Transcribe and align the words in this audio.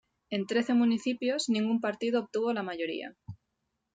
En 0.31 0.47
trece 0.47 0.73
municipios, 0.73 1.47
ningún 1.47 1.79
partido 1.79 2.21
obtuvo 2.21 2.51
la 2.53 2.63
mayoría. 2.63 3.15